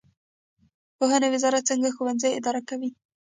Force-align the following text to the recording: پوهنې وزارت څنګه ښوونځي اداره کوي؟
پوهنې 0.97 1.27
وزارت 1.33 1.63
څنګه 1.69 1.89
ښوونځي 1.95 2.29
اداره 2.39 2.61
کوي؟ 2.69 2.89